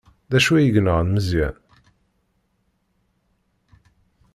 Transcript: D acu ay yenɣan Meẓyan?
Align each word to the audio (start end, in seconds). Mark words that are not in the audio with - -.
D 0.31 0.33
acu 0.37 0.51
ay 0.55 0.67
yenɣan 0.73 1.07
Meẓyan? 1.13 1.55